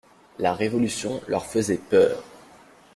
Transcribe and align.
La 0.39 0.55
Révolution 0.55 1.21
leur 1.27 1.45
faisait 1.45 1.77
peur. 1.77 2.23